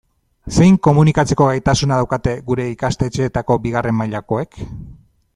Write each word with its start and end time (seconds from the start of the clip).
Zein 0.59 0.77
komunikatzeko 0.85 1.49
gaitasuna 1.49 1.99
daukate 2.01 2.33
gure 2.47 2.65
ikastetxeetako 2.71 3.59
bigarren 3.67 3.97
mailakoek? 3.99 4.59